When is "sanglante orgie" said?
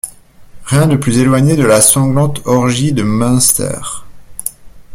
1.79-2.91